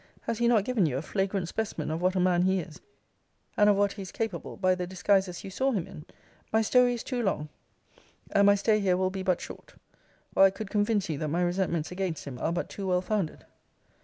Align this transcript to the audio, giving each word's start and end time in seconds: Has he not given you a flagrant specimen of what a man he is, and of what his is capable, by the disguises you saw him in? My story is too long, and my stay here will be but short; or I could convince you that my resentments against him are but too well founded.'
Has 0.21 0.39
he 0.39 0.47
not 0.47 0.63
given 0.65 0.87
you 0.87 0.97
a 0.97 1.01
flagrant 1.03 1.47
specimen 1.47 1.91
of 1.91 2.01
what 2.01 2.15
a 2.15 2.19
man 2.19 2.41
he 2.41 2.59
is, 2.59 2.81
and 3.55 3.69
of 3.69 3.75
what 3.75 3.91
his 3.93 4.07
is 4.07 4.11
capable, 4.11 4.57
by 4.57 4.73
the 4.73 4.87
disguises 4.87 5.43
you 5.43 5.51
saw 5.51 5.73
him 5.73 5.85
in? 5.85 6.05
My 6.51 6.63
story 6.63 6.95
is 6.95 7.03
too 7.03 7.21
long, 7.21 7.49
and 8.31 8.47
my 8.47 8.55
stay 8.55 8.79
here 8.79 8.97
will 8.97 9.11
be 9.11 9.21
but 9.21 9.39
short; 9.41 9.75
or 10.35 10.43
I 10.45 10.49
could 10.49 10.71
convince 10.71 11.07
you 11.07 11.19
that 11.19 11.27
my 11.27 11.43
resentments 11.43 11.91
against 11.91 12.25
him 12.25 12.39
are 12.39 12.51
but 12.51 12.67
too 12.67 12.87
well 12.87 13.03
founded.' 13.03 13.45